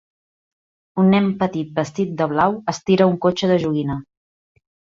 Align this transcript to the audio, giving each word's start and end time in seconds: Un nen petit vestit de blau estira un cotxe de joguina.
Un 1.03 1.11
nen 1.15 1.27
petit 1.43 1.77
vestit 1.81 2.17
de 2.23 2.29
blau 2.33 2.59
estira 2.75 3.09
un 3.13 3.21
cotxe 3.27 3.53
de 3.55 3.61
joguina. 3.67 4.03